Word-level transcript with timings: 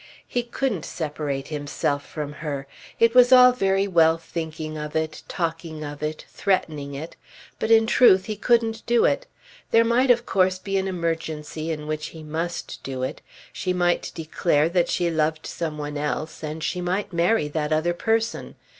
He 0.27 0.41
couldn't 0.41 0.83
separate 0.83 1.49
himself 1.49 2.03
from 2.03 2.33
her. 2.33 2.65
It 2.99 3.13
was 3.13 3.31
all 3.31 3.51
very 3.51 3.87
well 3.87 4.17
thinking 4.17 4.75
of 4.75 4.95
it, 4.95 5.21
talking 5.27 5.83
of 5.83 6.01
it, 6.01 6.25
threatening 6.33 6.95
it; 6.95 7.15
but 7.59 7.69
in 7.69 7.85
truth 7.85 8.25
he 8.25 8.35
couldn't 8.35 8.83
do 8.87 9.05
it. 9.05 9.27
There 9.69 9.85
might 9.85 10.09
of 10.09 10.25
course 10.25 10.57
be 10.57 10.75
an 10.79 10.87
emergency 10.87 11.69
in 11.69 11.85
which 11.85 12.07
he 12.07 12.23
must 12.23 12.81
do 12.81 13.03
it. 13.03 13.21
She 13.53 13.73
might 13.73 14.11
declare 14.15 14.69
that 14.69 14.89
she 14.89 15.11
loved 15.11 15.45
some 15.45 15.77
one 15.77 15.99
else 15.99 16.41
and 16.41 16.63
she 16.63 16.81
might 16.81 17.13
marry 17.13 17.47
that 17.49 17.71
other 17.71 17.93
person. 17.93 18.55